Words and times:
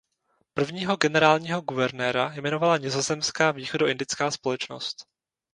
Prvního 0.53 0.95
generálního 0.97 1.61
guvernéra 1.61 2.33
jmenovala 2.33 2.77
nizozemská 2.77 3.51
Východoindická 3.51 4.31
společnost. 4.31 5.05